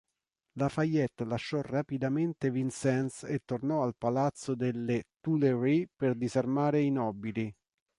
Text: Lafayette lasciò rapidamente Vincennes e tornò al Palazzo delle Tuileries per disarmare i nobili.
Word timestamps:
Lafayette 0.55 1.25
lasciò 1.25 1.61
rapidamente 1.61 2.49
Vincennes 2.49 3.21
e 3.21 3.41
tornò 3.45 3.83
al 3.83 3.93
Palazzo 3.95 4.55
delle 4.55 5.03
Tuileries 5.21 5.89
per 5.95 6.15
disarmare 6.15 6.81
i 6.81 6.89
nobili. 6.89 7.53